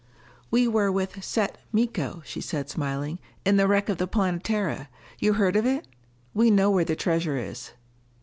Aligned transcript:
"We 0.49 0.67
were 0.67 0.91
with 0.91 1.23
Set 1.23 1.59
Miko," 1.71 2.23
she 2.25 2.41
said 2.41 2.71
smilingly, 2.71 3.21
"in 3.45 3.57
the 3.57 3.67
wreck 3.67 3.87
of 3.87 3.99
the 3.99 4.07
Planetara. 4.07 4.87
You 5.19 5.33
heard 5.33 5.55
of 5.55 5.67
it? 5.67 5.87
We 6.33 6.49
know 6.49 6.71
where 6.71 6.83
the 6.85 6.95
treasure 6.95 7.37
is." 7.37 7.73